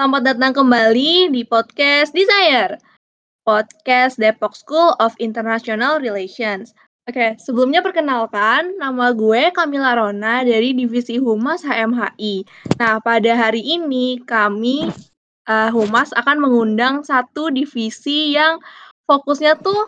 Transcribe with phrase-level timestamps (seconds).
[0.00, 2.80] selamat datang kembali di podcast Desire,
[3.44, 6.72] podcast Depok School of International Relations.
[7.04, 12.48] Oke, sebelumnya perkenalkan, nama gue Kamila Rona dari Divisi Humas HMHI.
[12.80, 14.88] Nah, pada hari ini kami
[15.44, 18.56] uh, Humas akan mengundang satu divisi yang
[19.04, 19.84] fokusnya tuh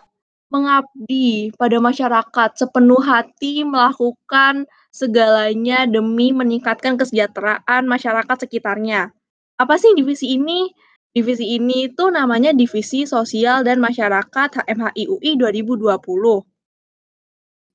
[0.53, 9.09] mengabdi pada masyarakat, sepenuh hati melakukan segalanya demi meningkatkan kesejahteraan masyarakat sekitarnya.
[9.61, 10.69] Apa sih divisi ini?
[11.13, 16.41] Divisi ini itu namanya Divisi Sosial dan Masyarakat HMHI UI 2020.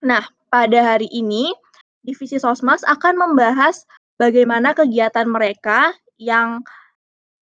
[0.03, 1.55] Nah, pada hari ini
[2.03, 3.87] Divisi Sosmas akan membahas
[4.19, 6.67] bagaimana kegiatan mereka yang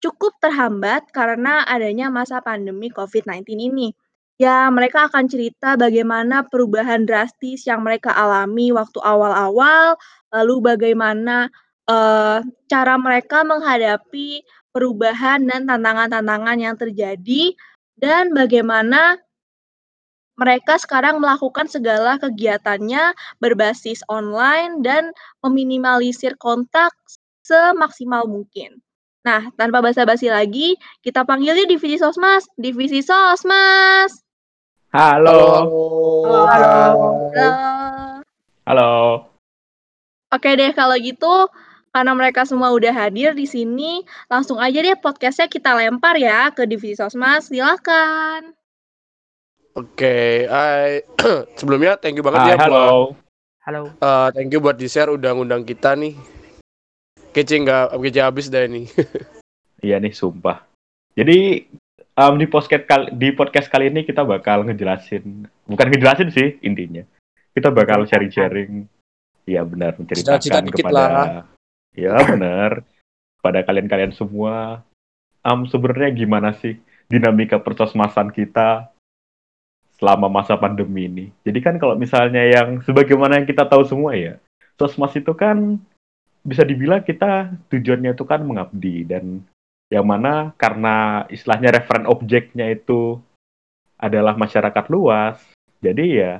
[0.05, 3.97] cukup terhambat karena adanya masa pandemi COVID-19 ini.
[4.37, 9.97] Ya, mereka akan cerita bagaimana perubahan drastis yang mereka alami waktu awal-awal,
[10.29, 11.49] lalu bagaimana,
[11.87, 17.57] uh, cara mereka menghadapi perubahan dan tantangan-tantangan yang terjadi,
[17.97, 19.17] dan bagaimana
[20.37, 26.93] mereka sekarang melakukan segala kegiatannya berbasis online dan meminimalisir kontak
[27.41, 28.85] semaksimal mungkin.
[29.25, 32.47] Nah, tanpa basa-basi lagi, kita panggil yuk Divisi Sosmas.
[32.55, 34.23] Divisi Sosmas!
[34.95, 35.67] Halo.
[36.23, 36.47] Halo.
[36.47, 37.51] Halo.
[38.67, 38.93] Halo.
[40.31, 41.51] Oke deh kalau gitu
[41.97, 46.69] karena mereka semua udah hadir di sini, langsung aja deh podcastnya kita lempar ya ke
[46.69, 47.49] divisi sosmas.
[47.49, 48.53] Silakan.
[49.73, 51.01] Oke, okay,
[51.59, 52.77] sebelumnya thank you banget Hai, ya halo.
[52.77, 53.25] buat
[53.65, 53.81] Halo.
[53.97, 56.13] Uh, thank you buat di share udah ngundang kita nih.
[57.33, 58.93] Kece nggak kece habis dah ini.
[59.85, 60.69] iya nih sumpah.
[61.17, 61.65] Jadi
[62.13, 67.05] um, di podcast kali di podcast kali ini kita bakal ngejelasin bukan ngejelasin sih intinya
[67.57, 68.85] kita bakal sharing-sharing
[69.49, 71.56] ya benar menceritakan kepada lah.
[71.97, 72.85] Ya benar
[73.41, 74.85] pada kalian-kalian semua
[75.43, 76.77] um, sebenarnya gimana sih
[77.09, 78.93] dinamika persosmasan kita
[79.97, 84.37] selama masa pandemi ini jadi kan kalau misalnya yang sebagaimana yang kita tahu semua ya
[84.77, 85.81] sosmas itu kan
[86.47, 89.43] bisa dibilang kita tujuannya itu kan mengabdi dan
[89.91, 93.19] yang mana karena istilahnya referen objeknya itu
[93.97, 95.41] adalah masyarakat luas,
[95.81, 96.33] jadi ya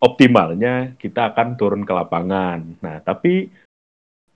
[0.00, 2.60] optimalnya kita akan turun ke lapangan.
[2.84, 3.48] Nah, tapi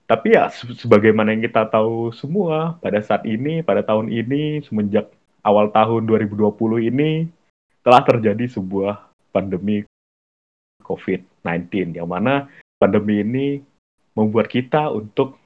[0.09, 5.05] tapi ya sebagaimana yang kita tahu semua pada saat ini, pada tahun ini semenjak
[5.45, 7.29] awal tahun 2020 ini
[7.85, 9.85] telah terjadi sebuah pandemi
[10.81, 12.49] COVID-19 yang mana
[12.81, 13.47] pandemi ini
[14.17, 15.37] membuat kita untuk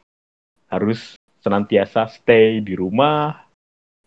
[0.72, 3.44] harus senantiasa stay di rumah,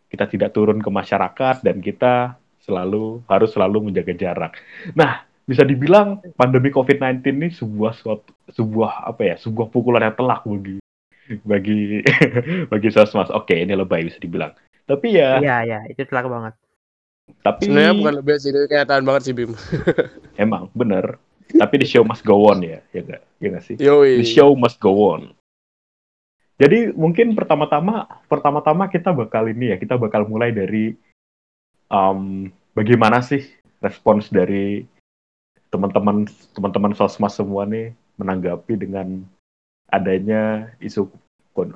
[0.09, 4.53] kita tidak turun ke masyarakat dan kita selalu harus selalu menjaga jarak.
[4.97, 10.43] Nah, bisa dibilang pandemi COVID-19 ini sebuah suatu sebuah apa ya, sebuah pukulan yang telak
[10.43, 10.77] bagi
[11.47, 12.03] bagi
[12.73, 13.31] bagi sosmas.
[13.31, 14.53] Oke, ini lebay bisa dibilang.
[14.87, 16.55] Tapi ya Iya, iya, itu telak banget.
[17.43, 19.53] Tapi sebenarnya bukan lebih sih, itu kenyataan banget sih Bim.
[20.43, 21.19] emang bener.
[21.47, 23.23] Tapi the show must go on ya, ya enggak?
[23.39, 23.77] Ya enggak sih?
[23.79, 24.23] Yoi.
[24.23, 25.31] The show must go on.
[26.59, 30.95] Jadi mungkin pertama-tama pertama-tama kita bakal ini ya, kita bakal mulai dari
[31.91, 33.47] um, bagaimana sih
[33.79, 34.83] respons dari
[35.77, 36.25] teman-teman
[36.57, 39.21] teman-teman sosmas semua nih menanggapi dengan
[39.93, 41.07] adanya isu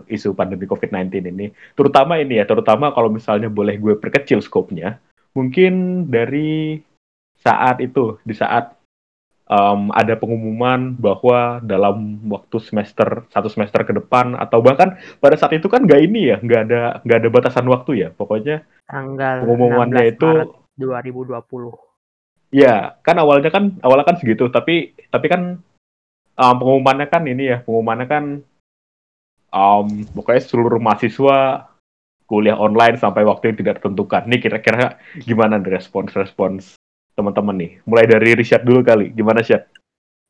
[0.09, 1.47] isu pandemi COVID-19 ini.
[1.73, 5.01] Terutama ini ya, terutama kalau misalnya boleh gue perkecil skopnya,
[5.33, 6.81] mungkin dari
[7.41, 8.77] saat itu, di saat
[9.51, 15.59] um, ada pengumuman bahwa dalam waktu semester satu semester ke depan atau bahkan pada saat
[15.59, 20.15] itu kan nggak ini ya nggak ada nggak ada batasan waktu ya pokoknya tanggal pengumumannya
[20.15, 21.90] itu Maret 2020
[22.51, 25.63] ya kan awalnya kan awalnya kan segitu tapi tapi kan
[26.35, 28.25] um, pengumumannya kan ini ya pengumumannya kan
[29.55, 31.71] um, pokoknya seluruh mahasiswa
[32.31, 34.31] kuliah online sampai waktu yang tidak ditentukan.
[34.31, 36.79] Ini kira-kira gimana respons-respons
[37.19, 37.73] teman-teman nih?
[37.91, 39.11] Mulai dari Richard dulu kali.
[39.11, 39.67] Gimana, Syed?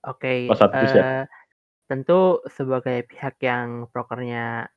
[0.09, 0.49] Oke.
[0.49, 1.29] Okay, uh,
[1.85, 4.73] tentu sebagai pihak yang prokernya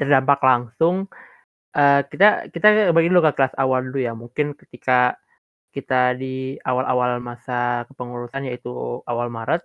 [0.00, 1.12] terdampak langsung,
[1.76, 4.16] uh, kita kita bagi dulu ke kelas awal dulu ya.
[4.16, 5.20] Mungkin ketika
[5.76, 8.72] kita di awal-awal masa kepengurusan yaitu
[9.04, 9.60] awal Maret,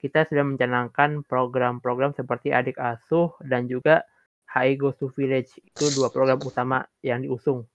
[0.00, 4.08] kita sudah mencanangkan program-program seperti adik asuh dan juga
[4.48, 5.60] HI Goes to Village.
[5.60, 7.68] Itu dua program utama yang diusung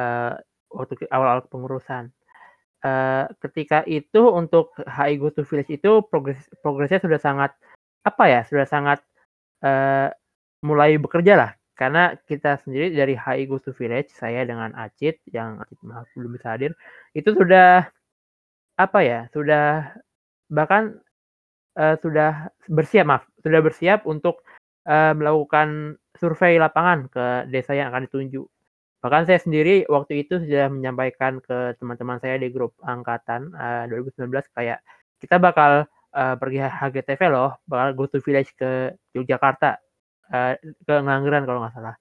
[0.00, 0.32] uh,
[0.72, 2.08] waktu awal-awal kepengurusan.
[2.84, 7.52] Uh, ketika itu untuk HI Go to Village itu progres progresnya sudah sangat
[8.04, 9.00] apa ya sudah sangat
[9.64, 10.08] uh,
[10.64, 15.58] mulai bekerja lah karena kita sendiri dari HI Go to Village saya dengan Acit yang
[15.58, 16.72] Acit maaf belum bisa hadir
[17.14, 17.90] itu sudah
[18.74, 19.94] apa ya sudah
[20.50, 20.98] bahkan
[21.78, 24.42] uh, sudah bersiap maaf sudah bersiap untuk
[24.88, 28.46] uh, melakukan survei lapangan ke desa yang akan ditunjuk.
[29.04, 34.32] Bahkan saya sendiri waktu itu sudah menyampaikan ke teman-teman saya di grup angkatan uh, 2019
[34.56, 34.80] kayak
[35.20, 35.84] kita bakal
[36.16, 39.76] uh, pergi HGTV loh, bakal go to village ke Yogyakarta,
[40.30, 41.96] uh, ke Nganggeran kalau nggak salah.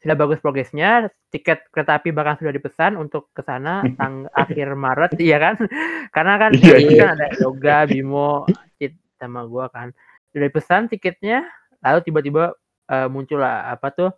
[0.00, 5.20] Sudah bagus progresnya, tiket kereta api bahkan sudah dipesan untuk ke sana tang akhir Maret,
[5.20, 5.54] iya kan?
[6.16, 6.96] Karena kan Iya, iya.
[6.96, 8.48] kan ada Yoga, Bimo,
[8.80, 9.92] Cit sama gua kan.
[10.32, 11.44] Sudah dipesan tiketnya,
[11.84, 12.56] lalu tiba-tiba
[12.88, 14.08] uh, muncul lah apa tuh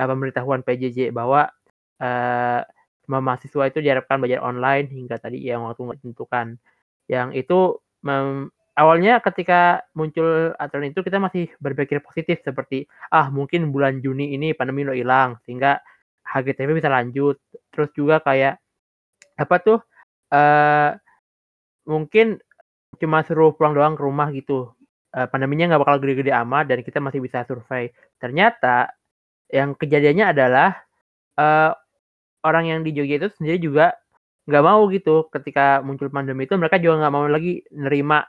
[0.00, 1.52] uh, pemberitahuan PJJ bahwa
[2.00, 2.60] uh,
[3.04, 6.56] semua mahasiswa itu diharapkan belajar online hingga tadi yang waktu ditentukan.
[7.06, 7.58] Yang itu
[8.02, 14.36] mem- awalnya ketika muncul aturan itu kita masih berpikir positif seperti ah mungkin bulan Juni
[14.36, 15.80] ini pandemi udah hilang sehingga
[16.26, 17.40] HGTV bisa lanjut.
[17.72, 18.60] Terus juga kayak
[19.40, 19.78] apa tuh
[20.32, 20.92] eh
[21.88, 22.36] mungkin
[23.00, 24.76] cuma suruh pulang doang ke rumah gitu.
[25.16, 27.88] Eh, pandeminya nggak bakal gede-gede amat dan kita masih bisa survei.
[28.20, 28.92] Ternyata
[29.48, 30.76] yang kejadiannya adalah
[31.40, 31.72] eh,
[32.44, 33.86] orang yang di Jogja itu sendiri juga
[34.46, 38.22] nggak mau gitu ketika muncul pandemi itu mereka juga nggak mau lagi nerima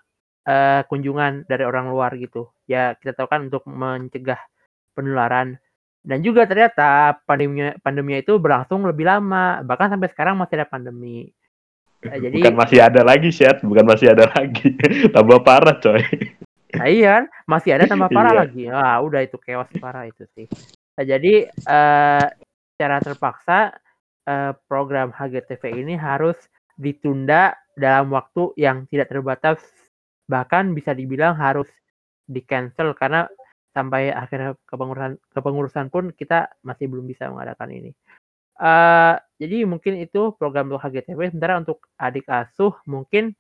[0.48, 4.40] eh, kunjungan dari orang luar gitu ya kita tahu kan untuk mencegah
[4.96, 5.60] penularan
[6.08, 11.28] dan juga ternyata pandeminya pandeminya itu berlangsung lebih lama bahkan sampai sekarang masih ada pandemi
[12.06, 13.66] Eh, jadi Bukan masih ada lagi, Syed.
[13.66, 14.78] Bukan masih ada lagi.
[15.16, 16.04] Tambah parah, coy.
[16.78, 18.42] Nah, iya kan, masih ada tambah parah Iya.
[18.44, 18.64] lagi.
[18.70, 20.46] Wah, udah itu chaos parah itu sih.
[21.00, 22.26] Nah, jadi eh
[22.76, 23.74] secara terpaksa
[24.28, 26.38] eh, program HGTV ini harus
[26.78, 29.58] ditunda dalam waktu yang tidak terbatas.
[30.28, 31.68] Bahkan bisa dibilang harus
[32.28, 33.24] di cancel karena
[33.72, 37.92] sampai akhir kepengurusan kepengurusan pun kita masih belum bisa mengadakan ini.
[38.58, 41.32] Eh jadi mungkin itu program untuk HGTV.
[41.32, 43.32] Sementara untuk adik asuh mungkin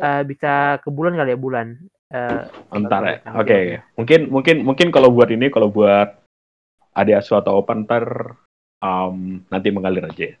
[0.00, 1.66] eh, bisa ke bulan kali ya bulan.
[2.12, 2.42] Eh,
[2.76, 3.16] Ntar ya.
[3.36, 3.56] Oke.
[3.58, 3.80] berapa?
[3.98, 6.22] Mungkin mungkin mungkin kalau buat ini kalau buat
[6.92, 8.36] adik asuh atau opan ntar
[8.84, 10.30] um, nanti mengalir aja.
[10.30, 10.36] ya.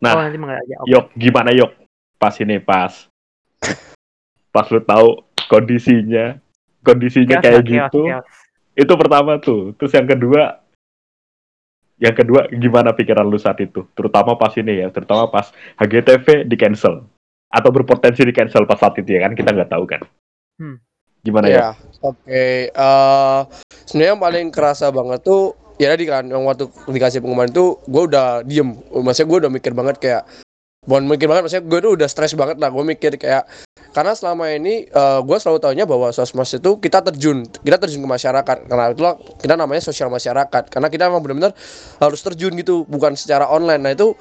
[0.00, 0.76] Nah, oh nanti mengalir aja.
[0.80, 0.88] Oke.
[0.90, 1.72] Yok, gimana Yok?
[2.16, 3.06] Pas ini pas.
[4.50, 6.38] Pas lu tahu kondisinya,
[6.86, 8.02] kondisinya Chaos kayak chaos, gitu.
[8.06, 8.26] chaos.
[8.78, 9.74] Itu pertama tuh.
[9.74, 10.62] Terus yang kedua
[12.00, 13.82] yang kedua gimana pikiran lu saat itu?
[13.98, 17.02] Terutama pas ini ya, terutama pas HGTV di cancel
[17.50, 20.00] atau berpotensi di cancel pas saat itu ya kan kita nggak tahu kan.
[20.56, 20.78] Hmm.
[21.20, 21.52] Gimana ya?
[21.52, 21.68] Iya,
[22.00, 22.44] oke.
[22.72, 23.40] Eh,
[23.84, 28.02] sebenarnya yang paling kerasa banget tuh ya tadi kan yang waktu dikasih pengumuman itu gue
[28.08, 28.72] udah diem.
[28.88, 30.22] Maksudnya gue udah mikir banget kayak
[30.88, 32.72] bukan mikir banget, maksudnya gue tuh udah stres banget lah.
[32.72, 33.44] Gue mikir kayak
[33.90, 38.10] karena selama ini eh, gue selalu tahunya bahwa sosmas itu kita terjun, kita terjun ke
[38.10, 38.56] masyarakat.
[38.70, 40.70] Karena itulah kita namanya sosial masyarakat.
[40.70, 41.52] Karena kita emang benar-benar
[41.98, 43.82] harus terjun gitu, bukan secara online.
[43.82, 44.14] Nah itu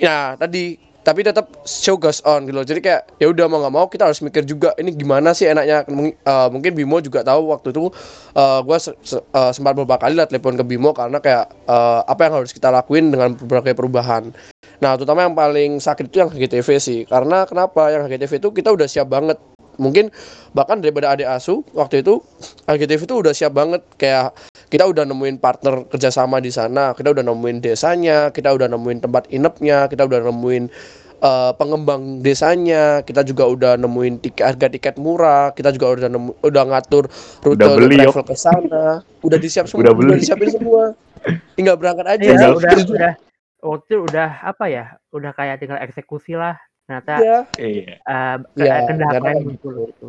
[0.00, 0.76] ya tadi
[1.06, 2.66] tapi tetap show goes on gitu.
[2.66, 5.86] Jadi kayak ya udah mau nggak mau kita harus mikir juga ini gimana sih enaknya
[5.86, 7.94] eh, mungkin Bimo juga tahu waktu itu
[8.34, 8.78] eh gue
[9.54, 13.14] sempat beberapa kali lah telepon ke Bimo karena kayak eh, apa yang harus kita lakuin
[13.14, 14.34] dengan berbagai perubahan.
[14.76, 16.98] Nah, terutama yang paling sakit itu yang HGTV sih.
[17.08, 17.88] Karena kenapa?
[17.88, 19.38] Yang HGTV itu kita udah siap banget.
[19.76, 20.08] Mungkin
[20.56, 22.24] bahkan daripada adik asu waktu itu
[22.64, 24.32] HGTV itu udah siap banget kayak
[24.72, 29.28] kita udah nemuin partner kerjasama di sana, kita udah nemuin desanya, kita udah nemuin tempat
[29.28, 30.64] inapnya, kita udah nemuin
[31.20, 36.30] eh, pengembang desanya, kita juga udah nemuin tiket harga tiket murah, kita juga udah nemu,
[36.40, 37.04] udah ngatur
[37.44, 40.24] rute Udah beli, travel ke sana, udah disiap semua, Udah udah, beli.
[40.24, 40.82] disiapin semua,
[41.52, 42.26] tinggal berangkat aja.
[42.32, 43.25] Tinggal udah juga- udah
[43.62, 44.84] waktu itu udah apa ya?
[45.12, 46.56] Udah kayak tinggal eksekusi lah.
[46.86, 47.38] Ternyata Iya.
[47.58, 47.94] Iya.
[47.98, 50.08] eh Iya, kendala lain kayak muncul gitu.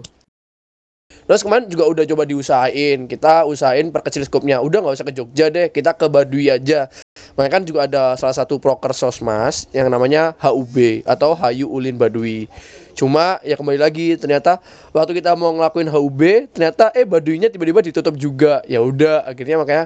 [1.08, 4.60] Terus kemarin juga udah coba diusahain, kita usahain perkecil skupnya.
[4.60, 6.88] Udah nggak usah ke Jogja deh, kita ke Baduy aja.
[7.36, 12.48] Makanya kan juga ada salah satu proker sosmas yang namanya HUB atau Hayu Ulin Baduy.
[12.96, 14.58] Cuma ya kembali lagi ternyata
[14.96, 16.22] waktu kita mau ngelakuin HUB,
[16.56, 18.63] ternyata eh Baduynya tiba-tiba ditutup juga.
[18.68, 19.86] Ya udah, akhirnya makanya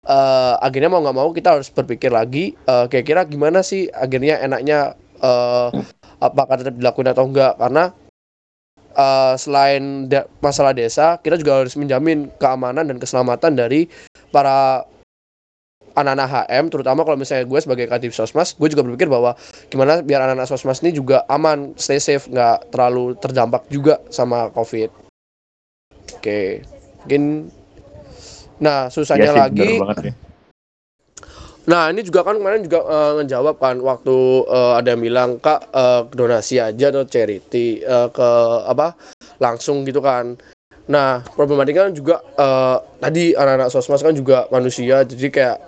[0.00, 4.96] eh akhirnya mau nggak mau kita harus berpikir lagi eh, kira-kira gimana sih akhirnya enaknya
[5.20, 5.68] eh
[6.20, 7.92] apakah tetap dilakuin atau enggak karena
[8.96, 13.86] eh, selain da- masalah desa, kita juga harus menjamin keamanan dan keselamatan dari
[14.30, 14.84] para
[15.90, 19.34] anak-anak HM, terutama kalau misalnya gue sebagai kadif sosmas, gue juga berpikir bahwa
[19.68, 24.90] gimana biar anak-anak sosmas ini juga aman, stay safe, nggak terlalu terdampak juga sama COVID.
[26.16, 26.62] Oke,
[27.04, 27.50] mungkin.
[28.60, 30.14] Nah, susahnya sih, lagi, banget ya.
[31.68, 34.16] Nah ini juga kan kemarin juga eh, ngejawab kan waktu
[34.48, 38.28] eh, ada yang bilang kak eh, donasi aja atau charity eh, ke
[38.64, 38.96] apa
[39.38, 40.34] langsung gitu kan.
[40.88, 45.58] Nah problematika kan juga eh, tadi anak-anak sosmas kan juga manusia jadi kayak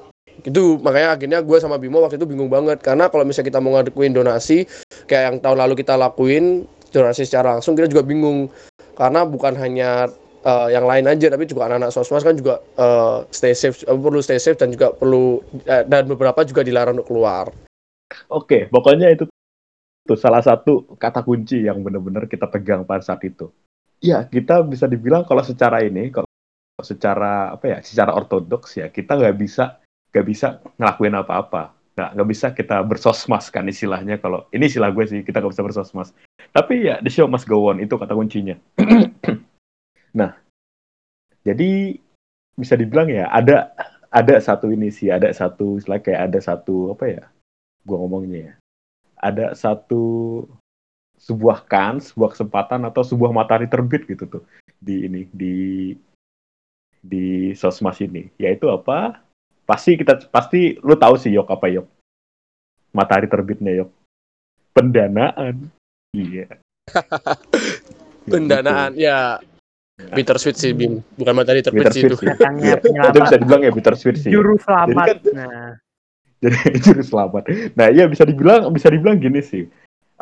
[0.42, 3.76] itu makanya akhirnya gue sama Bimo waktu itu bingung banget karena kalau misalnya kita mau
[3.76, 4.64] ngaduin donasi
[5.06, 8.48] kayak yang tahun lalu kita lakuin donasi secara langsung kita juga bingung
[8.96, 10.08] karena bukan hanya
[10.44, 14.20] uh, yang lain aja tapi juga anak-anak sosmas kan juga uh, stay safe uh, perlu
[14.22, 17.50] stay safe dan juga perlu uh, dan beberapa juga dilarang untuk keluar.
[18.28, 19.24] Oke, pokoknya itu
[20.04, 23.48] tuh salah satu kata kunci yang benar-benar kita pegang pada saat itu.
[24.02, 26.26] Ya, kita bisa dibilang kalau secara ini, kalau
[26.82, 29.78] secara apa ya, secara ortodoks ya, kita nggak bisa
[30.12, 35.04] nggak bisa ngelakuin apa-apa nggak nggak bisa kita bersosmas kan istilahnya kalau ini istilah gue
[35.04, 36.08] sih kita nggak bisa bersosmas
[36.52, 38.56] tapi ya the show must go on itu kata kuncinya
[40.12, 40.36] nah
[41.42, 41.98] jadi
[42.54, 43.72] bisa dibilang ya ada
[44.12, 47.24] ada satu ini sih ada satu istilah kayak ada satu apa ya
[47.82, 48.52] gue ngomongnya ya.
[49.22, 50.04] Ada satu
[51.18, 54.42] sebuah kan sebuah kesempatan atau sebuah matahari terbit gitu tuh
[54.82, 55.56] di ini di
[57.02, 58.30] di sosmas ini.
[58.38, 59.22] Yaitu apa?
[59.62, 61.86] Pasti kita pasti lu tahu sih yok apa yok?
[62.90, 63.90] Matahari terbitnya yok.
[64.74, 65.70] Pendanaan.
[66.12, 66.58] Iya.
[68.30, 69.38] Pendanaan ya.
[69.40, 69.51] bitter
[70.38, 71.02] sweet sih Bim.
[71.16, 72.16] Bukan matahari terbit sih itu.
[72.18, 72.28] Sih.
[72.28, 75.06] itu bisa dibilang ya bitter sweet sih juru selamat.
[75.06, 75.70] jadi kan, nah.
[76.42, 77.42] Jadi juru selamat.
[77.78, 79.64] Nah iya bisa dibilang bisa dibilang gini sih.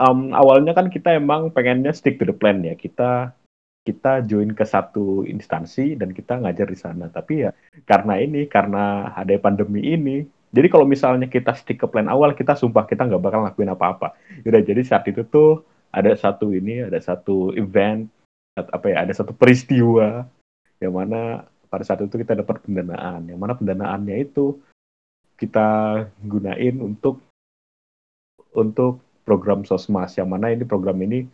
[0.00, 2.76] Um, awalnya kan kita emang pengennya stick to the plan ya.
[2.76, 3.32] Kita
[3.80, 7.08] kita join ke satu instansi dan kita ngajar di sana.
[7.08, 7.50] Tapi ya
[7.88, 12.58] karena ini, karena ada pandemi ini, jadi kalau misalnya kita stick ke plan awal, kita
[12.58, 14.18] sumpah kita nggak bakal ngakuin apa-apa.
[14.42, 15.62] Udah jadi saat itu tuh
[15.94, 18.10] ada satu ini, ada satu event,
[18.68, 20.28] apa ya, ada satu peristiwa
[20.80, 23.24] yang mana pada saat itu kita dapat pendanaan.
[23.24, 24.60] Yang mana pendanaannya itu
[25.40, 25.68] kita
[26.20, 27.24] gunain untuk
[28.52, 31.24] untuk program sosmas yang mana ini program ini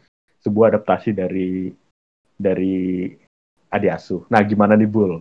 [0.45, 1.73] sebuah adaptasi dari
[2.37, 3.09] dari
[3.73, 4.29] adik.
[4.31, 5.19] Nah, gimana nih Bul?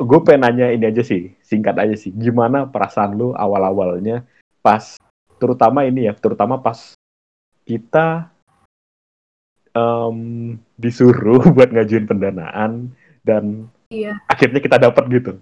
[0.00, 2.12] Gue pengen nanya ini aja sih, singkat aja sih.
[2.12, 4.24] Gimana perasaan lu awal-awalnya
[4.64, 4.96] pas,
[5.36, 6.96] terutama ini ya, terutama pas
[7.68, 8.32] kita
[9.74, 12.90] um, disuruh buat ngajuin pendanaan
[13.26, 14.18] dan iya.
[14.26, 15.32] akhirnya kita dapat gitu.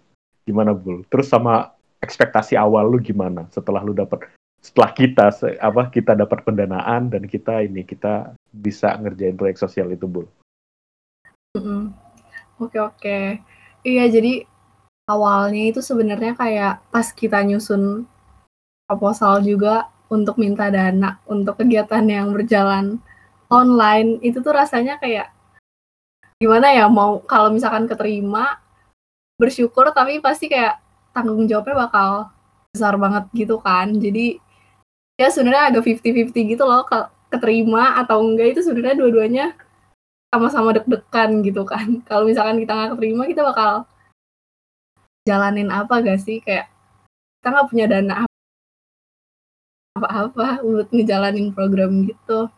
[0.48, 1.04] Gimana Bul?
[1.12, 7.10] Terus sama ekspektasi awal lu gimana setelah lu dapat setelah kita apa kita dapat pendanaan
[7.10, 10.26] dan kita ini kita bisa ngerjain proyek sosial itu Bul.
[12.58, 13.18] Oke oke.
[13.86, 14.42] Iya, jadi
[15.06, 18.04] awalnya itu sebenarnya kayak pas kita nyusun
[18.84, 22.98] proposal juga untuk minta dana untuk kegiatan yang berjalan
[23.48, 25.32] online, itu tuh rasanya kayak
[26.38, 28.60] gimana ya, mau kalau misalkan keterima,
[29.40, 30.78] bersyukur tapi pasti kayak
[31.10, 32.10] tanggung jawabnya bakal
[32.72, 33.90] besar banget gitu kan.
[33.96, 34.38] Jadi,
[35.18, 39.46] ya sebenarnya agak 50-50 gitu loh, ke keterima atau enggak itu sebenarnya dua-duanya
[40.32, 41.86] sama-sama deg-degan gitu kan.
[42.08, 43.72] Kalau misalkan kita nggak keterima, kita bakal
[45.28, 46.40] jalanin apa gak sih?
[46.40, 46.72] Kayak
[47.40, 48.14] kita nggak punya dana
[49.98, 52.48] apa-apa buat ngejalanin program gitu.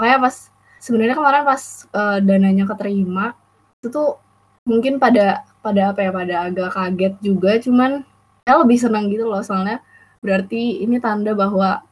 [0.00, 0.48] Makanya pas
[0.80, 3.36] sebenarnya kemarin pas uh, dananya keterima
[3.84, 4.16] itu tuh
[4.64, 8.00] mungkin pada pada apa ya pada agak kaget juga cuman
[8.48, 9.84] ya lebih senang gitu loh soalnya
[10.24, 11.84] berarti ini tanda bahwa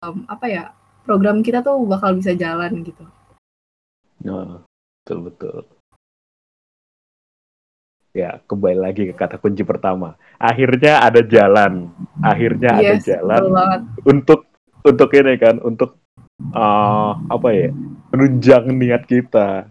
[0.00, 0.64] um, apa ya
[1.04, 3.04] program kita tuh bakal bisa jalan gitu.
[4.24, 4.64] Oh,
[5.04, 5.58] betul betul.
[8.16, 10.16] Ya, kembali lagi ke kata kunci pertama.
[10.40, 11.92] Akhirnya ada jalan.
[12.24, 13.40] Akhirnya yes, ada jalan
[14.08, 14.48] untuk
[14.80, 16.00] untuk ini kan, untuk
[16.52, 17.68] uh, apa ya?
[18.12, 19.68] Menunjang niat kita,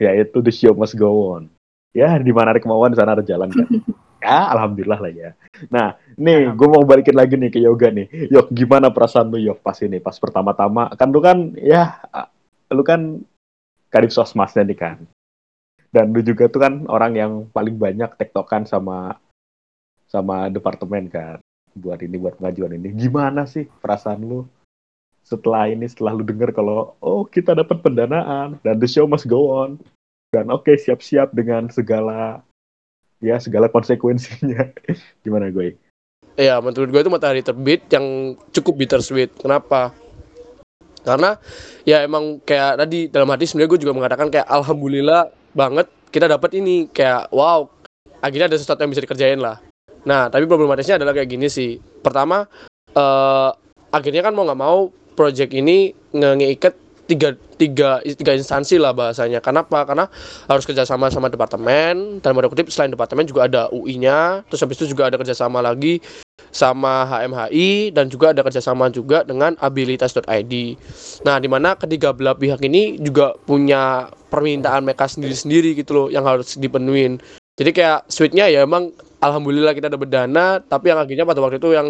[0.00, 1.50] yaitu the show must go on.
[1.96, 3.68] Ya, di mana ada kemauan di sana ada jalan kan.
[4.24, 5.30] ya, alhamdulillah lah ya.
[5.72, 8.28] Nah, nih gue mau balikin lagi nih ke yoga nih.
[8.28, 10.92] Yok, gimana perasaan lu Yok pas ini, pas pertama-tama?
[10.98, 12.00] Kan lu kan ya
[12.70, 13.22] lu kan
[13.90, 14.98] kadif sosmasnya nih kan
[15.94, 19.16] dan lu juga tuh kan orang yang paling banyak tektokan sama
[20.10, 21.38] sama departemen kan
[21.76, 24.44] buat ini buat pengajuan ini gimana sih perasaan lu
[25.26, 29.50] setelah ini setelah lu denger kalau oh kita dapat pendanaan dan the show must go
[29.50, 29.82] on.
[30.30, 32.46] Dan oke okay, siap-siap dengan segala
[33.18, 34.70] ya segala konsekuensinya.
[35.26, 35.74] Gimana gue
[36.36, 39.32] ya menurut gue itu matahari terbit yang cukup bittersweet.
[39.40, 39.90] Kenapa?
[41.02, 41.40] Karena
[41.82, 46.54] ya emang kayak tadi dalam hati sebenarnya gue juga mengatakan kayak alhamdulillah banget kita dapat
[46.60, 46.86] ini.
[46.92, 47.66] Kayak wow
[48.20, 49.58] akhirnya ada sesuatu yang bisa dikerjain lah.
[50.06, 51.80] Nah tapi problematisnya adalah kayak gini sih.
[51.80, 52.44] Pertama
[52.94, 53.50] uh,
[53.90, 59.38] akhirnya kan mau nggak mau project ini ngeikat tiga, tiga, tiga instansi lah bahasanya.
[59.40, 59.86] Kenapa?
[59.86, 60.10] Karena
[60.50, 64.92] harus kerjasama sama departemen, dan pada kutip selain departemen juga ada UI-nya, terus habis itu
[64.92, 66.02] juga ada kerjasama lagi
[66.52, 70.54] sama HMHI dan juga ada kerjasama juga dengan abilitas.id.
[71.24, 76.24] Nah, di mana ketiga belah pihak ini juga punya permintaan mereka sendiri-sendiri gitu loh yang
[76.26, 77.22] harus dipenuhin.
[77.56, 78.92] Jadi kayak sweetnya ya emang
[79.24, 81.88] alhamdulillah kita dapat dana, tapi yang akhirnya pada waktu itu yang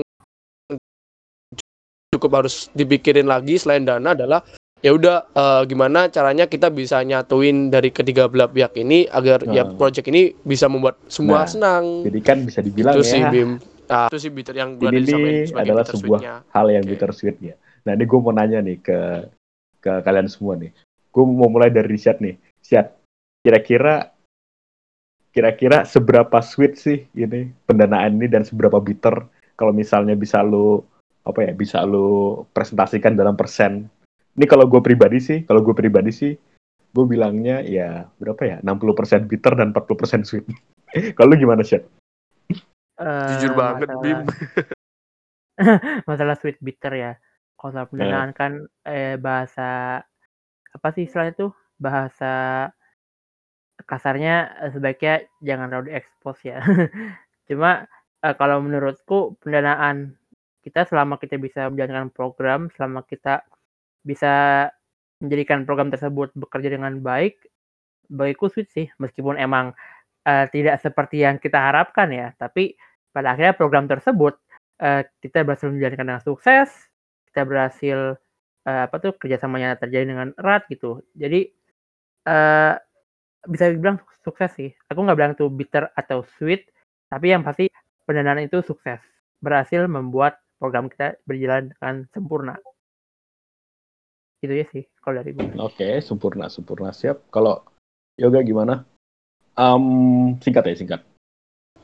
[2.16, 4.40] cukup harus dipikirin lagi selain dana adalah
[4.84, 9.52] ya udah uh, gimana caranya kita bisa nyatuin dari ketiga belah pihak ini agar nah.
[9.52, 11.84] ya project ini bisa membuat semua nah, senang.
[12.04, 13.10] Jadi kan bisa dibilang itu ya.
[13.10, 13.50] Sih, Bim.
[13.86, 16.90] Nah, itu sih bitter yang gue ini adalah sebuah hal yang okay.
[16.92, 17.54] bittersweet ya.
[17.86, 18.98] Nah ini gue mau nanya nih ke
[19.78, 20.74] ke kalian semua nih.
[21.14, 22.34] Gue mau mulai dari Richard nih.
[22.66, 22.86] Siap.
[23.46, 24.10] Kira-kira
[25.30, 30.82] kira-kira seberapa sweet sih ini pendanaan ini dan seberapa bitter kalau misalnya bisa lu
[31.26, 33.90] apa ya bisa lu presentasikan dalam persen.
[34.38, 36.32] Ini kalau gue pribadi sih, kalau gue pribadi sih,
[36.94, 40.46] gue bilangnya ya berapa ya 60% bitter dan 40% sweet.
[41.18, 41.82] kalau lu gimana sih?
[42.96, 44.02] Uh, Jujur banget, masalah...
[44.04, 44.20] Bim.
[46.08, 47.12] masalah sweet bitter ya.
[47.56, 48.36] Kalau pendanaan yeah.
[48.36, 48.52] kan
[48.84, 50.00] eh, bahasa
[50.76, 52.68] apa sih istilahnya tuh bahasa
[53.84, 56.60] kasarnya eh, sebaiknya jangan terlalu diekspos ya.
[57.48, 57.88] Cuma
[58.20, 60.16] eh, kalau menurutku pendanaan
[60.66, 63.46] kita selama kita bisa menjalankan program, selama kita
[64.02, 64.66] bisa
[65.22, 67.38] menjadikan program tersebut bekerja dengan baik,
[68.10, 68.90] bagiku sweet sih.
[68.98, 69.70] Meskipun emang
[70.26, 72.74] uh, tidak seperti yang kita harapkan ya, tapi
[73.14, 74.34] pada akhirnya program tersebut
[74.82, 76.74] uh, kita berhasil menjalankan dengan sukses,
[77.30, 78.18] kita berhasil
[78.66, 80.98] uh, apa tuh kerjasamanya terjadi dengan erat gitu.
[81.14, 81.46] Jadi
[82.26, 82.74] uh,
[83.46, 84.74] bisa dibilang sukses sih.
[84.90, 86.66] Aku nggak bilang itu bitter atau sweet,
[87.06, 87.70] tapi yang pasti
[88.02, 88.98] pendanaan itu sukses,
[89.38, 92.54] berhasil membuat program kita berjalan dengan sempurna.
[94.40, 95.48] Itu ya sih kalau dari gue.
[95.60, 97.28] Oke, sempurna, sempurna siap.
[97.32, 97.64] Kalau
[98.16, 98.84] Yoga gimana?
[99.56, 101.00] Um, singkat ya, singkat.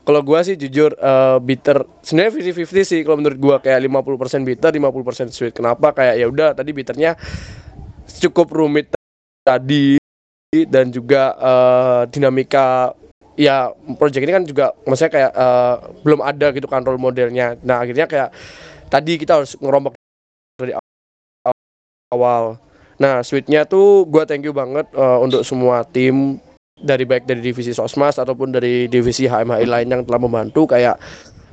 [0.03, 4.69] Kalau gue sih jujur uh, bitter sebenarnya 50-50 sih kalau menurut gue kayak 50% bitter,
[4.75, 5.55] 50% sweet.
[5.55, 5.95] Kenapa?
[5.95, 7.15] Kayak ya udah tadi bitternya
[8.19, 8.91] cukup rumit
[9.47, 9.95] tadi
[10.67, 12.91] dan juga uh, dinamika
[13.33, 17.57] ya project ini kan juga maksudnya kayak uh, belum ada gitu kan role modelnya.
[17.65, 18.29] Nah, akhirnya kayak
[18.89, 19.97] tadi kita harus ngerombak
[20.57, 20.73] dari
[22.13, 22.61] awal.
[23.01, 26.37] Nah, sweetnya tuh gue thank you banget uh, untuk semua tim
[26.83, 30.99] dari baik dari divisi Sosmas ataupun dari divisi HMHI lain yang telah membantu kayak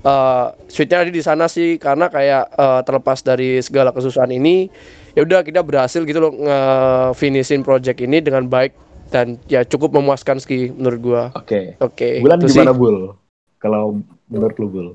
[0.05, 4.69] uh, switchnya ada di sana sih karena kayak uh, terlepas dari segala kesusahan ini
[5.15, 8.75] ya udah kita berhasil gitu loh nge-finishin project ini dengan baik
[9.11, 11.23] dan ya cukup memuaskan ski menurut gua.
[11.35, 11.77] Oke.
[11.77, 11.83] Okay.
[11.83, 11.95] Oke.
[11.99, 13.15] Okay, Bulan gimana Bul?
[13.59, 13.99] Kalau
[14.31, 14.89] menurut lu Bul?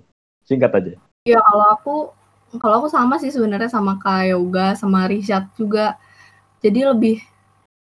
[0.47, 0.93] Singkat aja.
[1.27, 1.95] Ya kalau aku
[2.57, 5.99] kalau aku sama sih sebenarnya sama kayak Yoga sama Richard juga.
[6.63, 7.19] Jadi lebih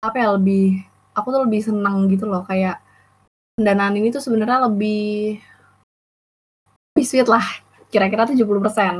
[0.02, 0.82] apa ya lebih
[1.16, 2.82] aku tuh lebih senang gitu loh kayak
[3.56, 5.40] pendanaan ini tuh sebenarnya lebih
[6.92, 7.44] lebih sweet lah
[7.88, 8.44] kira-kira 70%.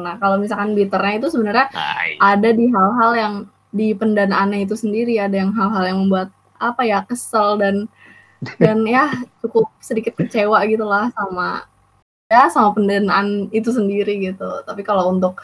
[0.01, 1.69] Nah, kalau misalkan bitternya itu sebenarnya
[2.17, 3.35] ada di hal-hal yang
[3.75, 7.89] di pendanaannya itu sendiri, ada yang hal-hal yang membuat apa ya kesel dan
[8.61, 11.65] dan ya cukup sedikit kecewa gitu lah sama
[12.31, 14.63] ya sama pendanaan itu sendiri gitu.
[14.67, 15.41] Tapi kalau untuk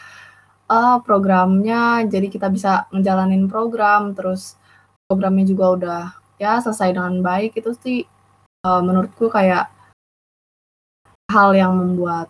[0.70, 4.58] uh, programnya, jadi kita bisa ngejalanin program, terus
[5.06, 6.02] programnya juga udah
[6.42, 7.98] ya selesai dengan baik itu sih
[8.66, 9.70] uh, menurutku kayak
[11.30, 12.28] hal yang membuat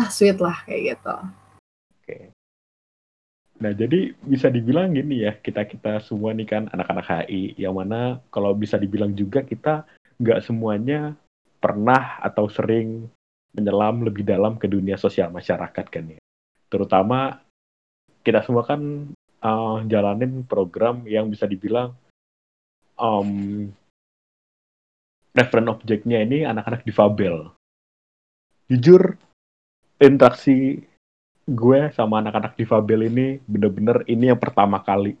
[0.00, 1.16] ah, sweet lah kayak gitu.
[3.58, 8.22] Nah jadi bisa dibilang gini ya kita kita semua nih kan anak-anak HI yang mana
[8.30, 9.82] kalau bisa dibilang juga kita
[10.18, 11.18] nggak semuanya
[11.58, 13.10] pernah atau sering
[13.50, 16.18] menyelam lebih dalam ke dunia sosial masyarakat kan ya.
[16.70, 17.42] Terutama
[18.22, 19.10] kita semua kan
[19.42, 21.94] uh, jalanin program yang bisa dibilang
[22.94, 23.66] um,
[25.34, 27.50] reference objeknya ini anak-anak difabel.
[28.68, 29.16] Jujur,
[29.96, 30.82] interaksi
[31.48, 35.16] gue sama anak-anak difabel ini bener-bener ini yang pertama kali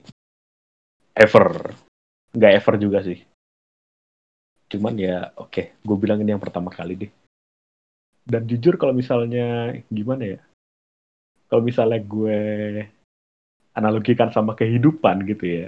[1.16, 1.72] ever.
[2.36, 3.18] Nggak ever juga sih.
[4.68, 7.12] Cuman ya oke, okay, gue bilang ini yang pertama kali deh.
[8.28, 10.40] Dan jujur kalau misalnya gimana ya?
[11.48, 12.40] Kalau misalnya gue
[13.78, 15.66] analogikan sama kehidupan gitu ya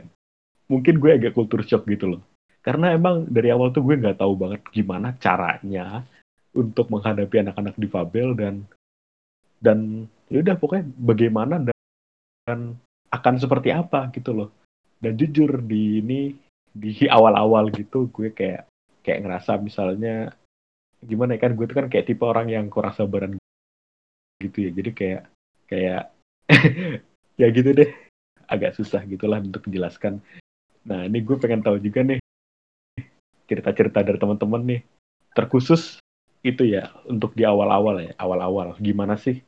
[0.66, 2.22] mungkin gue agak kultur shock gitu loh
[2.62, 6.02] karena emang dari awal tuh gue nggak tahu banget gimana caranya
[6.50, 8.66] untuk menghadapi anak-anak difabel dan
[9.60, 11.54] dan ya udah pokoknya bagaimana
[12.48, 12.74] dan,
[13.10, 14.50] akan seperti apa gitu loh
[14.98, 16.20] dan jujur di ini
[16.70, 18.66] di awal-awal gitu gue kayak
[19.02, 20.34] kayak ngerasa misalnya
[21.02, 23.38] gimana ya kan gue tuh kan kayak tipe orang yang kurang sabaran
[24.38, 25.22] gitu ya jadi kayak
[25.66, 26.02] kayak
[27.40, 27.90] ya gitu deh
[28.50, 30.22] agak susah gitulah untuk menjelaskan
[30.86, 32.20] Nah, ini gue pengen tahu juga nih
[33.44, 34.80] cerita-cerita dari teman-teman nih.
[35.36, 36.00] Terkhusus
[36.40, 38.78] itu ya untuk di awal-awal ya, awal-awal.
[38.80, 39.44] Gimana sih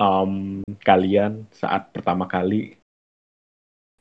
[0.00, 2.80] um, kalian saat pertama kali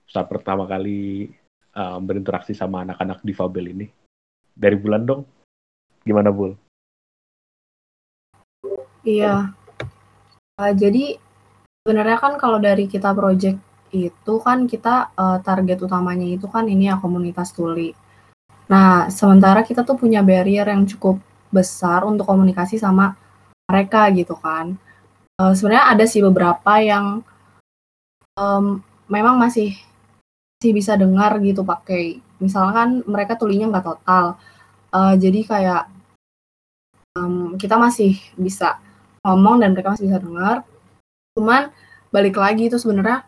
[0.09, 1.29] saat pertama kali
[1.75, 3.87] um, berinteraksi sama anak-anak difabel ini?
[4.55, 5.21] Dari bulan dong.
[6.01, 6.57] Gimana, Bul?
[9.05, 9.53] Iya.
[10.57, 11.21] Uh, jadi
[11.85, 13.61] sebenarnya kan kalau dari kita project
[13.93, 17.93] itu kan kita uh, target utamanya itu kan ini ya komunitas tuli.
[18.69, 23.13] Nah, sementara kita tuh punya barrier yang cukup besar untuk komunikasi sama
[23.69, 24.77] mereka gitu kan.
[25.39, 27.23] Uh, Sebenarnya ada sih beberapa yang
[28.35, 29.71] um, memang masih
[30.59, 34.35] masih bisa dengar gitu pakai misalkan mereka tulinya nggak total.
[34.91, 35.83] Uh, jadi kayak
[37.15, 38.75] um, kita masih bisa
[39.23, 40.67] ngomong dan mereka masih bisa dengar.
[41.39, 41.71] Cuman
[42.11, 43.23] balik lagi itu sebenarnya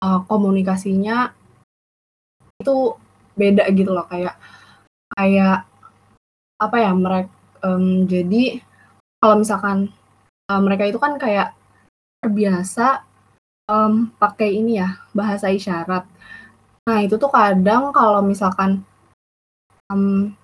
[0.00, 1.36] uh, komunikasinya
[2.56, 2.96] itu
[3.36, 4.40] beda gitu loh kayak
[5.12, 5.68] kayak
[6.56, 7.28] apa ya mereka
[7.68, 8.64] um, jadi
[9.20, 9.92] kalau misalkan
[10.50, 11.54] uh, mereka itu kan kayak
[12.22, 13.02] terbiasa
[13.70, 16.06] um, pakai ini ya bahasa isyarat.
[16.86, 18.82] Nah itu tuh kadang kalau misalkan
[19.90, 20.34] um,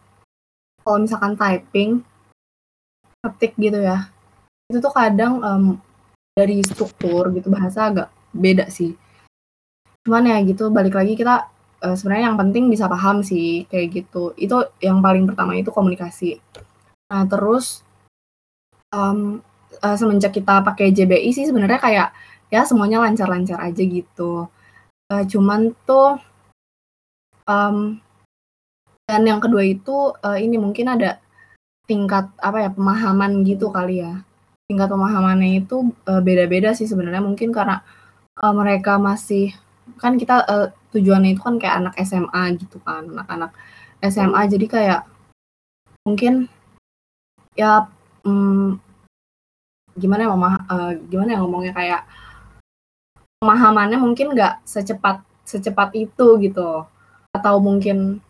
[0.82, 2.02] kalau misalkan typing
[3.22, 4.10] ketik gitu ya
[4.66, 5.64] itu tuh kadang um,
[6.32, 8.96] dari struktur gitu bahasa agak beda sih.
[10.02, 11.46] Cuman ya gitu balik lagi kita
[11.84, 14.32] uh, sebenarnya yang penting bisa paham sih kayak gitu.
[14.34, 16.40] Itu yang paling pertama itu komunikasi.
[17.12, 17.84] Nah terus
[18.90, 19.44] um,
[19.82, 22.08] uh, semenjak kita pakai JBI sih sebenarnya kayak
[22.48, 24.46] ya semuanya lancar-lancar aja gitu.
[25.10, 26.16] Uh, cuman tuh
[27.50, 27.98] um,
[29.10, 31.18] dan yang kedua itu uh, ini mungkin ada
[31.84, 34.22] tingkat apa ya pemahaman gitu kali ya.
[34.70, 37.20] Tingkat pemahamannya itu uh, beda-beda sih sebenarnya.
[37.20, 37.82] Mungkin karena
[38.40, 39.52] uh, mereka masih
[39.98, 43.50] kan kita uh, tujuannya itu kan kayak anak SMA gitu kan anak-anak
[44.02, 45.00] SMA jadi kayak
[46.06, 46.46] mungkin
[47.58, 47.86] ya
[48.22, 48.78] hmm,
[49.98, 52.02] gimana ya mama uh, gimana ya ngomongnya kayak
[53.42, 56.86] pemahamannya mungkin nggak secepat secepat itu gitu.
[57.32, 58.20] Atau mungkin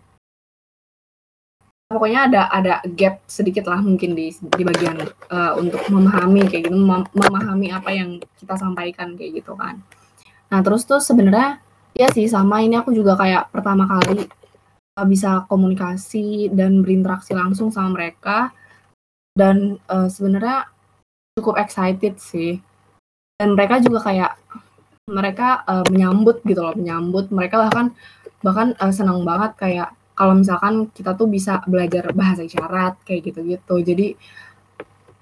[1.93, 4.97] pokoknya ada ada gap sedikit lah mungkin di di bagian
[5.29, 9.85] uh, untuk memahami kayak gitu mem memahami apa yang kita sampaikan kayak gitu kan.
[10.49, 11.61] Nah, terus tuh sebenarnya
[11.93, 14.25] ya sih sama ini aku juga kayak pertama kali
[14.97, 18.53] uh, bisa komunikasi dan berinteraksi langsung sama mereka.
[19.33, 20.72] Dan uh, sebenarnya
[21.39, 22.61] cukup excited sih.
[23.39, 24.33] Dan mereka juga kayak
[25.11, 27.29] mereka uh, menyambut gitu loh, menyambut.
[27.33, 27.87] Mereka bahkan
[28.45, 33.75] bahkan uh, senang banget kayak kalau misalkan kita tuh bisa belajar bahasa isyarat kayak gitu-gitu.
[33.83, 34.07] Jadi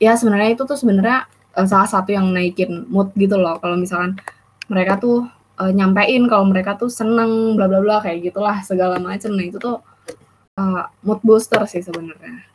[0.01, 4.16] ya sebenarnya itu tuh sebenarnya uh, salah satu yang naikin mood gitu loh kalau misalkan
[4.73, 5.29] mereka tuh
[5.61, 9.61] uh, nyampein kalau mereka tuh seneng bla bla bla kayak gitulah segala macam nah itu
[9.61, 9.77] tuh
[10.57, 12.49] uh, mood booster sih sebenarnya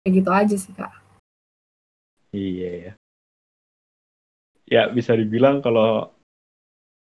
[0.00, 0.99] kayak gitu aja sih kak
[2.30, 2.92] iya ya
[4.70, 6.10] ya bisa dibilang kalau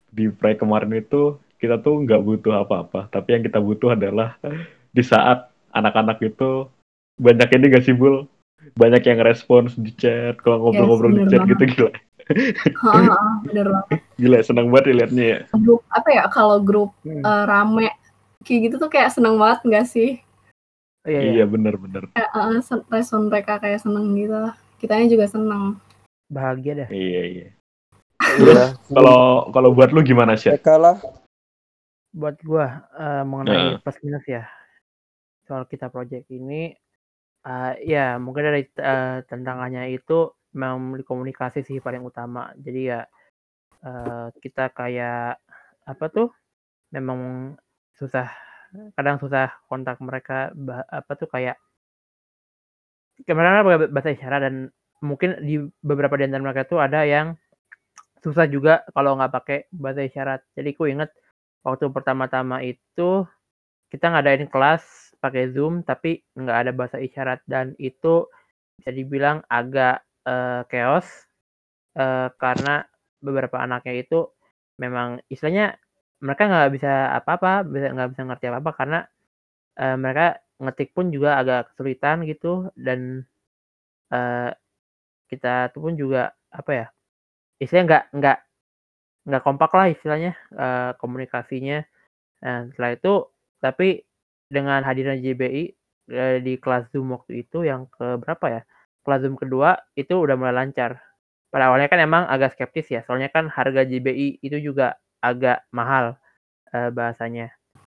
[0.09, 4.41] di proyek kemarin itu kita tuh nggak butuh apa-apa tapi yang kita butuh adalah
[4.89, 6.65] di saat anak-anak itu
[7.21, 8.25] banyak ini gak sih bul
[8.79, 11.93] banyak yang respons di chat kalau ngobrol-ngobrol yes, di chat gitu gila
[13.49, 14.01] bener banget.
[14.21, 15.39] Gila, seneng banget liatnya ya.
[15.57, 17.25] Grup, apa ya, kalau grup hmm.
[17.25, 17.89] uh, rame,
[18.45, 20.21] kayak gitu tuh kayak seneng banget gak sih?
[21.07, 22.05] Oh, iya, iya, iya bener-bener.
[22.13, 24.53] Kayak uh, respon mereka kayak seneng gitu.
[24.79, 25.83] Kitanya juga seneng.
[26.31, 26.89] Bahagia dah.
[26.89, 27.49] Iya, iya.
[28.19, 30.55] Terus kalau kalau buat lu gimana sih?
[30.55, 30.97] Mereka lah.
[32.15, 33.83] Buat gua uh, mengenai uh.
[33.83, 34.47] plus minus ya.
[35.47, 36.75] Soal kita project ini
[37.43, 42.55] uh, ya mungkin dari uh, tantangannya itu memang komunikasi sih paling utama.
[42.55, 43.03] Jadi ya
[43.83, 45.43] uh, kita kayak
[45.89, 46.31] apa tuh
[46.93, 47.55] memang
[47.97, 48.29] susah
[48.95, 50.53] kadang susah kontak mereka
[50.93, 51.57] apa tuh kayak
[53.27, 54.55] ke mana bahasa isyarat dan
[55.03, 57.35] mungkin di beberapa di antara mereka tuh ada yang
[58.23, 60.41] susah juga kalau nggak pakai bahasa isyarat.
[60.55, 61.11] Jadi ku inget
[61.63, 63.27] waktu pertama-tama itu
[63.89, 68.29] kita ngadain kelas pakai Zoom tapi nggak ada bahasa isyarat dan itu
[68.79, 71.07] bisa dibilang agak uh, chaos
[71.99, 72.87] uh, karena
[73.19, 74.31] beberapa anaknya itu
[74.79, 75.75] memang istilahnya
[76.23, 79.01] mereka nggak bisa apa-apa, bisa nggak bisa ngerti apa-apa karena
[79.79, 83.23] uh, mereka ngetik pun juga agak kesulitan gitu dan
[84.11, 84.51] uh,
[85.31, 86.87] kita tuh pun juga apa ya
[87.63, 88.39] istilahnya nggak nggak
[89.29, 91.85] nggak kompak lah istilahnya uh, komunikasinya.
[92.41, 93.13] Nah, setelah itu
[93.61, 93.89] tapi
[94.49, 95.65] dengan hadirnya JBI
[96.17, 98.63] uh, di kelas Zoom waktu itu yang ke berapa ya?
[99.05, 101.01] kelas Zoom kedua itu udah mulai lancar.
[101.49, 106.17] Pada awalnya kan emang agak skeptis ya, soalnya kan harga JBI itu juga agak mahal
[106.77, 107.58] uh, bahasanya.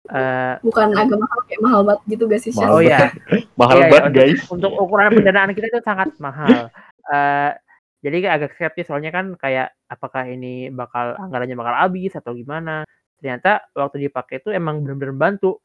[0.09, 2.53] Uh, Bukan agak mahal kayak mahal banget gitu gak sih?
[2.57, 3.13] Mahal oh ya,
[3.61, 4.41] mahal iya, banget guys.
[4.49, 6.73] Untuk ukuran pendanaan kita itu sangat mahal.
[7.05, 7.53] Uh,
[8.01, 12.89] jadi agak skeptis soalnya kan kayak apakah ini bakal anggarannya bakal habis atau gimana.
[13.21, 15.61] Ternyata waktu dipakai itu emang benar-benar bantu.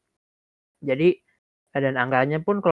[0.84, 1.16] Jadi
[1.72, 2.76] dan anggarannya pun kalau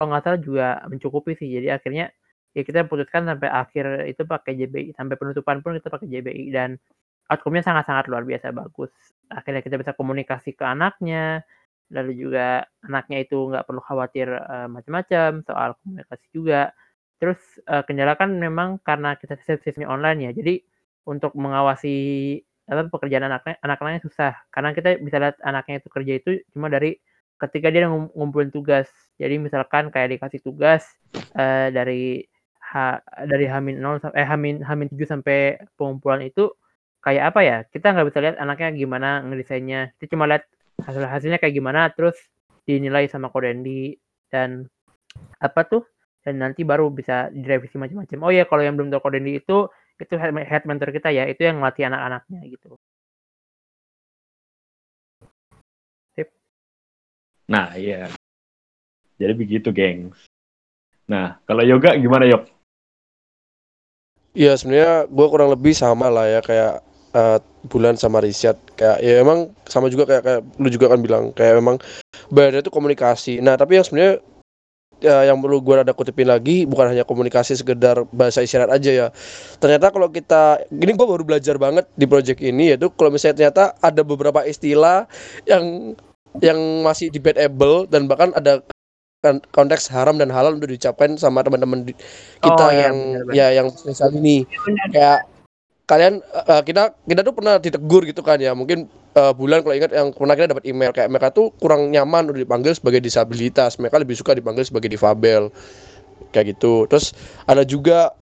[0.00, 1.46] kalau nggak salah juga mencukupi sih.
[1.46, 2.10] Jadi akhirnya
[2.56, 6.74] ya kita putuskan sampai akhir itu pakai JBI sampai penutupan pun kita pakai JBI dan
[7.30, 8.90] outcome-nya sangat-sangat luar biasa bagus
[9.30, 11.46] akhirnya kita bisa komunikasi ke anaknya
[11.90, 16.74] lalu juga anaknya itu nggak perlu khawatir uh, macam-macam soal komunikasi juga
[17.22, 17.38] terus
[17.70, 20.62] uh, kendala kan memang karena kita sistemnya online ya jadi
[21.06, 21.96] untuk mengawasi
[22.70, 26.94] apa pekerjaan anaknya anak-anaknya susah karena kita bisa lihat anaknya itu kerja itu cuma dari
[27.42, 28.86] ketika dia ngumpulin tugas
[29.18, 30.86] jadi misalkan kayak dikasih tugas
[31.34, 32.22] uh, dari
[32.70, 36.54] ha, dari Hamin 0 eh Hamin Hamin 7 sampai pengumpulan itu
[37.00, 39.92] kayak apa ya kita nggak bisa lihat anaknya gimana ngedesainnya.
[39.96, 40.44] Kita cuma lihat
[40.84, 42.16] hasil hasilnya kayak gimana terus
[42.68, 43.96] dinilai sama Kodendi
[44.28, 44.68] dan
[45.40, 45.82] apa tuh
[46.20, 48.18] dan nanti baru bisa direvisi macam-macam.
[48.22, 49.66] Oh ya kalau yang belum tahu Kodendi itu
[50.00, 52.76] itu head mentor kita ya itu yang melatih anak-anaknya gitu.
[56.16, 56.28] Sip.
[57.48, 58.12] nah iya.
[59.20, 60.28] Jadi begitu gengs.
[61.08, 62.48] Nah kalau yoga gimana yok?
[64.30, 69.20] Iya sebenarnya gue kurang lebih sama lah ya kayak uh, bulan sama riset kayak ya
[69.20, 71.76] emang sama juga kayak kayak lu juga kan bilang kayak emang
[72.32, 73.38] bayarnya itu komunikasi.
[73.44, 74.14] Nah tapi yang sebenarnya
[75.00, 79.06] ya, yang perlu gue ada kutipin lagi bukan hanya komunikasi sekedar bahasa isyarat aja ya.
[79.60, 83.64] Ternyata kalau kita gini gue baru belajar banget di project ini yaitu kalau misalnya ternyata
[83.80, 85.04] ada beberapa istilah
[85.44, 85.96] yang
[86.38, 88.62] yang masih debatable dan bahkan ada
[89.52, 91.84] konteks haram dan halal untuk dicapai sama teman-teman
[92.40, 94.48] kita oh, yang ya, bener, ya yang misal ini.
[94.48, 95.20] Ya, kayak
[95.90, 98.54] kalian uh, kita kita tuh pernah ditegur gitu kan ya.
[98.54, 98.86] Mungkin
[99.18, 100.94] uh, bulan kalau ingat yang pernah kita dapat email.
[100.94, 103.74] Kayak mereka tuh kurang nyaman udah dipanggil sebagai disabilitas.
[103.82, 105.50] Mereka lebih suka dipanggil sebagai difabel.
[106.30, 106.86] Kayak gitu.
[106.86, 107.10] Terus
[107.42, 108.14] ada juga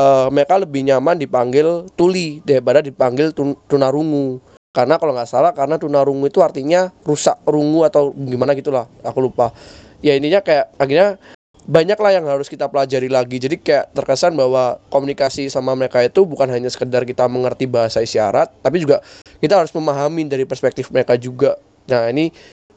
[0.00, 4.40] uh, mereka lebih nyaman dipanggil tuli daripada dipanggil tun tunarungu.
[4.72, 8.88] Karena kalau nggak salah karena tunarungu itu artinya rusak rungu atau gimana gitulah.
[9.04, 9.52] Aku lupa.
[10.00, 11.20] Ya ininya kayak akhirnya
[11.64, 13.40] banyak lah yang harus kita pelajari lagi.
[13.40, 18.52] Jadi kayak terkesan bahwa komunikasi sama mereka itu bukan hanya sekedar kita mengerti bahasa isyarat
[18.60, 19.00] tapi juga
[19.40, 21.56] kita harus memahami dari perspektif mereka juga.
[21.88, 22.28] Nah ini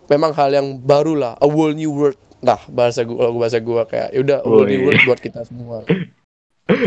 [0.08, 1.34] memang hal yang baru lah.
[1.44, 2.20] A whole new world.
[2.40, 5.84] Nah bahasa gua bahasa gua kayak yaudah a whole new world buat kita semua.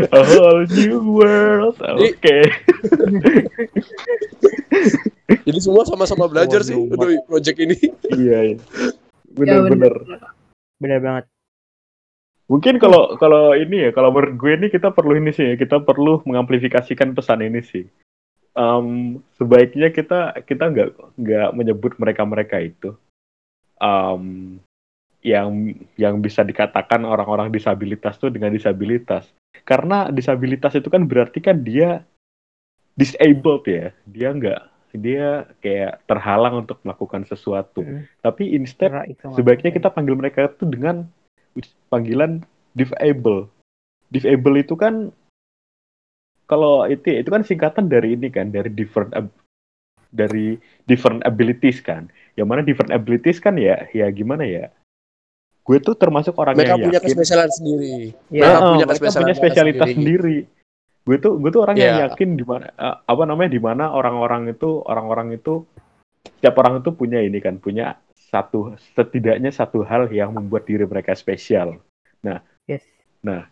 [0.09, 1.77] A whole new world.
[1.77, 2.17] Oke.
[2.17, 2.43] Okay.
[5.45, 7.77] jadi semua sama-sama belajar oh, sih untuk project ini.
[8.09, 8.57] Iya, iya.
[9.31, 9.95] benar-benar
[10.81, 11.30] benar banget
[12.51, 15.79] Mungkin kalau kalau ini ya, kalau menurut gue ini kita perlu ini sih, ya, kita
[15.79, 17.87] perlu mengamplifikasikan pesan ini sih.
[18.51, 22.99] Um, sebaiknya kita kita nggak nggak menyebut mereka-mereka itu
[23.79, 24.59] um,
[25.23, 29.31] yang yang bisa dikatakan orang-orang disabilitas tuh dengan disabilitas.
[29.63, 32.03] Karena disabilitas itu kan berarti kan dia
[32.99, 34.61] disabled ya, dia nggak
[34.91, 37.79] dia kayak terhalang untuk melakukan sesuatu.
[37.79, 38.03] Hmm.
[38.19, 38.91] Tapi instead
[39.31, 41.07] sebaiknya kita panggil mereka itu dengan
[41.91, 42.43] panggilan
[42.75, 43.47] disable.
[44.11, 45.09] Disable itu kan
[46.47, 49.15] kalau itu itu kan singkatan dari ini kan dari different
[50.11, 52.11] dari different abilities kan.
[52.35, 54.67] Yang mana different abilities kan ya ya gimana ya?
[55.61, 57.07] Gue tuh termasuk orang mereka yang punya yakin.
[57.13, 57.95] kesspesialan sendiri.
[58.33, 59.95] Ya, mereka punya mereka punya spesialitas sendiri.
[59.95, 60.37] sendiri.
[61.01, 61.85] Gue tuh gue tuh orang yeah.
[61.85, 65.65] yang yakin di mana uh, apa namanya di mana orang-orang itu orang-orang itu
[66.21, 67.97] setiap orang itu punya ini kan punya
[68.31, 71.83] satu setidaknya satu hal yang membuat diri mereka spesial.
[72.23, 72.81] Nah, yes.
[73.19, 73.51] nah,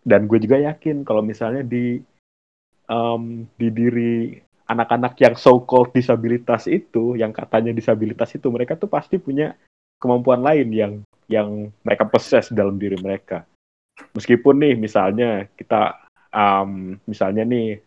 [0.00, 2.00] dan gue juga yakin kalau misalnya di
[2.88, 8.88] um, di diri anak-anak yang so called disabilitas itu, yang katanya disabilitas itu, mereka tuh
[8.88, 9.52] pasti punya
[10.00, 10.92] kemampuan lain yang
[11.28, 13.44] yang mereka possess dalam diri mereka.
[14.12, 17.80] Meskipun nih misalnya kita um, misalnya nih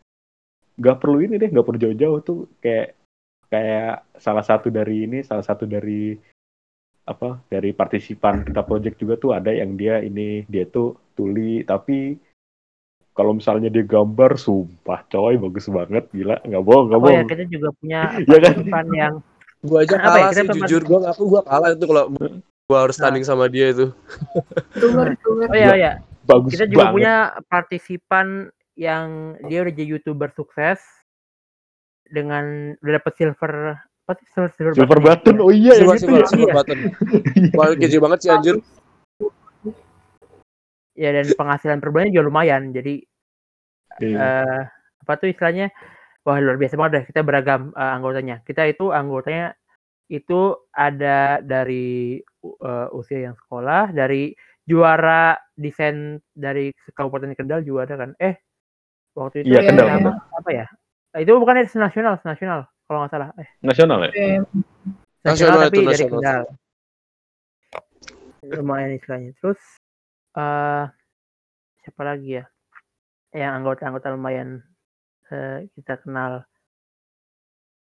[0.78, 2.97] nggak perlu ini deh, nggak perlu jauh-jauh tuh kayak
[3.48, 6.16] kayak salah satu dari ini salah satu dari
[7.08, 11.64] apa dari partisipan kita project juga tuh ada yang dia ini dia tuh tuli.
[11.64, 12.20] Tapi
[13.16, 17.18] kalau misalnya dia gambar sumpah coy bagus banget gila nggak bohong nggak oh, bohong.
[17.18, 18.56] ya kita juga punya ya kan?
[18.94, 19.16] yang
[19.66, 20.82] gua aja kalah ya, sih jujur.
[20.86, 22.06] Gua ngaku gua kalah itu kalau
[22.68, 23.30] gua harus tanding nah.
[23.34, 23.88] sama dia itu.
[25.48, 25.92] Oh ya ya
[26.28, 26.96] bagus kita juga banget.
[27.00, 27.16] punya
[27.48, 28.28] partisipan
[28.78, 30.78] yang dia udah jadi youtuber sukses
[32.12, 33.52] dengan udah dapet silver
[34.08, 34.28] apa sih?
[34.32, 35.44] Silver, silver, silver button, button.
[35.44, 36.28] oh iya silver, gitu ya?
[36.32, 36.80] silver button.
[37.60, 38.56] Wah keju banget sih anjir.
[40.98, 42.72] Ya dan penghasilan per bulannya juga lumayan.
[42.72, 43.04] Jadi
[44.00, 44.16] yeah.
[44.18, 44.62] uh,
[45.04, 45.70] apa tuh istilahnya?
[46.24, 48.40] Wah luar biasa banget deh kita beragam uh, anggotanya.
[48.48, 49.56] Kita itu anggotanya
[50.08, 52.20] itu ada dari
[52.64, 54.32] uh, usia yang sekolah dari
[54.64, 58.12] juara desain dari Kabupaten Kendal juga ada kan?
[58.20, 58.40] Eh
[59.16, 60.68] waktu itu iya, Kendal, apa ya
[61.16, 63.30] itu bukan nasional nasional kalau nggak salah.
[63.36, 63.50] Eh.
[63.60, 64.12] Nasional ya?
[64.16, 64.38] Eh,
[65.24, 66.44] nasional, nasional tapi dari Kendal.
[68.48, 69.32] Lumayan istilahnya.
[69.44, 69.60] Terus
[70.40, 70.88] uh,
[71.84, 72.46] siapa lagi ya?
[73.36, 74.64] Yang anggota-anggota lumayan
[75.32, 76.48] uh, kita kenal.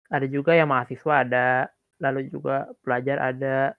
[0.09, 1.69] Ada juga yang mahasiswa ada,
[2.01, 3.77] lalu juga pelajar ada.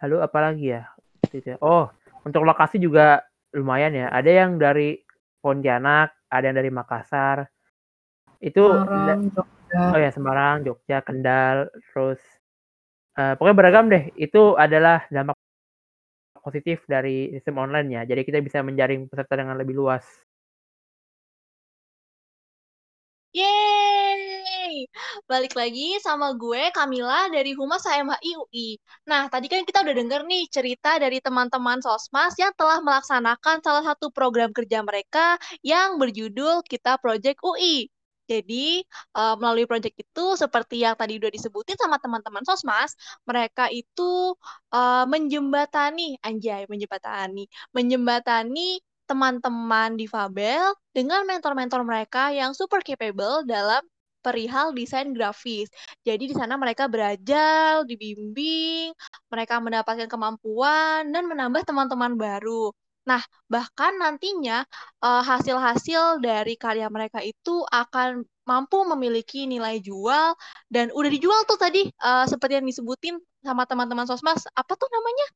[0.00, 0.82] Lalu apa lagi ya?
[1.28, 1.60] Ya.
[1.60, 1.92] Oh,
[2.24, 3.20] untuk lokasi juga
[3.52, 4.08] lumayan ya.
[4.08, 4.96] Ada yang dari
[5.44, 7.48] Pontianak, ada yang dari Makassar.
[8.38, 9.82] Itu Semarang, Jogja.
[9.94, 11.56] Oh ya, Semarang, Jogja, Kendal,
[11.90, 12.20] terus
[13.18, 14.14] uh, pokoknya beragam deh.
[14.14, 15.34] Itu adalah dampak
[16.42, 18.02] positif dari sistem online ya.
[18.06, 20.06] Jadi kita bisa menjaring peserta dengan lebih luas.
[23.36, 24.88] Yeay!
[25.28, 28.68] Balik lagi sama gue, Kamila dari Humas HMHI UI.
[29.04, 33.84] Nah, tadi kan kita udah denger nih cerita dari teman-teman Sosmas yang telah melaksanakan salah
[33.84, 37.92] satu program kerja mereka yang berjudul Kita Project UI.
[38.28, 38.84] Jadi,
[39.16, 42.92] uh, melalui proyek itu, seperti yang tadi udah disebutin sama teman-teman Sosmas,
[43.24, 44.36] mereka itu
[44.76, 53.80] uh, menjembatani, anjay, menjembatani, menjembatani teman-teman difabel dengan mentor-mentor mereka yang super capable dalam
[54.20, 55.72] perihal desain grafis.
[56.04, 58.92] Jadi di sana mereka belajar, dibimbing,
[59.32, 62.68] mereka mendapatkan kemampuan dan menambah teman-teman baru.
[63.08, 64.68] Nah, bahkan nantinya
[65.00, 70.36] uh, hasil-hasil dari karya mereka itu akan mampu memiliki nilai jual
[70.72, 75.26] dan udah dijual tuh tadi uh, seperti yang disebutin sama teman-teman sosmas apa tuh namanya?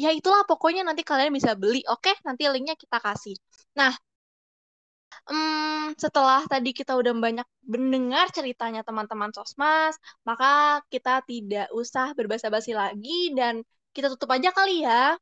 [0.00, 2.12] Ya itulah pokoknya nanti kalian bisa beli oke?
[2.26, 3.36] Nanti linknya kita kasih.
[3.78, 3.92] Nah
[5.28, 9.94] um, setelah tadi kita udah banyak mendengar ceritanya teman-teman sosmas
[10.26, 13.62] maka kita tidak usah berbasa-basi lagi dan
[13.94, 15.18] kita tutup aja kali ya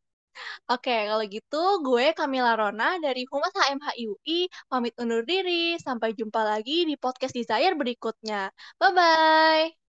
[0.71, 4.39] Oke, kalau gitu gue Kamila Rona dari Humas HMHIUI
[4.71, 5.53] pamit undur diri.
[5.87, 8.37] Sampai jumpa lagi di podcast Desire berikutnya.
[8.81, 9.88] Bye-bye.